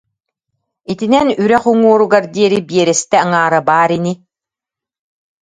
[0.91, 4.13] Итинэн үрэх уҥуоругар диэри биэрэстэ аҥаара баар ини